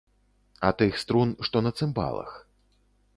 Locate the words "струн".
1.03-1.33